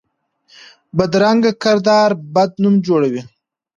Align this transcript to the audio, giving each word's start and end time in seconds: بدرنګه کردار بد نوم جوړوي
بدرنګه 0.97 1.51
کردار 1.63 2.09
بد 2.33 2.51
نوم 2.61 2.75
جوړوي 2.85 3.21